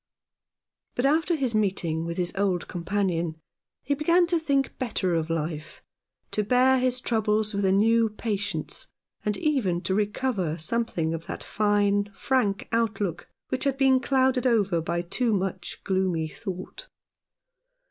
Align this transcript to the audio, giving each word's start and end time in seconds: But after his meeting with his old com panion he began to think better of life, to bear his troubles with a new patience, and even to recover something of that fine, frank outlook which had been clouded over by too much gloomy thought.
But 0.95 1.05
after 1.05 1.35
his 1.35 1.53
meeting 1.53 2.05
with 2.07 2.17
his 2.17 2.33
old 2.35 2.67
com 2.67 2.83
panion 2.83 3.35
he 3.83 3.93
began 3.93 4.25
to 4.33 4.39
think 4.39 4.75
better 4.79 5.13
of 5.13 5.29
life, 5.29 5.83
to 6.31 6.43
bear 6.43 6.79
his 6.79 6.99
troubles 6.99 7.53
with 7.53 7.63
a 7.65 7.71
new 7.71 8.09
patience, 8.09 8.87
and 9.23 9.37
even 9.37 9.79
to 9.81 9.93
recover 9.93 10.57
something 10.57 11.13
of 11.13 11.27
that 11.27 11.43
fine, 11.43 12.11
frank 12.15 12.67
outlook 12.71 13.29
which 13.49 13.63
had 13.65 13.77
been 13.77 13.99
clouded 13.99 14.47
over 14.47 14.81
by 14.81 15.03
too 15.03 15.33
much 15.33 15.83
gloomy 15.83 16.27
thought. 16.27 16.87